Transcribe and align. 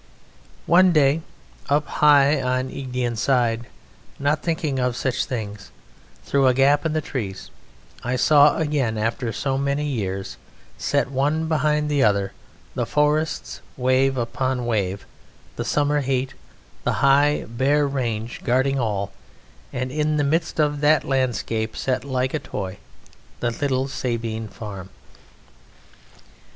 One 0.65 0.91
day, 0.91 1.21
up 1.69 1.85
high 1.85 2.41
on 2.41 2.69
Egdean 2.71 3.15
Side, 3.15 3.67
not 4.17 4.41
thinking 4.41 4.79
of 4.79 4.95
such 4.95 5.25
things, 5.25 5.69
through 6.25 6.47
a 6.47 6.55
gap 6.55 6.87
in 6.87 6.93
the 6.93 7.01
trees 7.01 7.51
I 8.03 8.15
saw 8.15 8.57
again 8.57 8.97
after 8.97 9.31
so 9.31 9.59
many 9.59 9.85
years, 9.85 10.37
set 10.79 11.11
one 11.11 11.47
behind 11.47 11.87
the 11.87 12.01
other, 12.03 12.31
the 12.73 12.87
forests 12.87 13.61
wave 13.77 14.17
upon 14.17 14.65
wave, 14.65 15.05
the 15.55 15.63
summer 15.63 15.99
heat, 16.01 16.33
the 16.83 16.93
high, 17.05 17.45
bare 17.47 17.87
range 17.87 18.41
guarding 18.43 18.79
all, 18.79 19.11
and 19.71 19.91
in 19.91 20.17
the 20.17 20.23
midst 20.23 20.59
of 20.59 20.81
that 20.81 21.03
landscape, 21.03 21.77
set 21.77 22.03
like 22.03 22.33
a 22.33 22.39
toy, 22.39 22.79
the 23.39 23.51
little 23.51 23.87
Sabine 23.87 24.47
Farm. 24.47 24.89